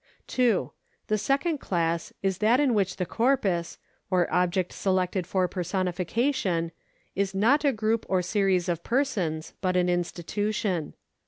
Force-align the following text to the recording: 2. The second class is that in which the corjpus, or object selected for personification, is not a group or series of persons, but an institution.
2. 0.25 0.71
The 1.09 1.17
second 1.19 1.59
class 1.59 2.11
is 2.23 2.39
that 2.39 2.59
in 2.59 2.73
which 2.73 2.95
the 2.95 3.05
corjpus, 3.05 3.77
or 4.09 4.27
object 4.33 4.73
selected 4.73 5.27
for 5.27 5.47
personification, 5.47 6.71
is 7.13 7.35
not 7.35 7.63
a 7.63 7.71
group 7.71 8.07
or 8.09 8.23
series 8.23 8.67
of 8.67 8.83
persons, 8.83 9.53
but 9.61 9.77
an 9.77 9.89
institution. 9.89 10.95